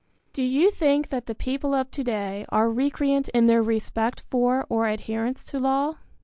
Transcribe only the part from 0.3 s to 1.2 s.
Do you think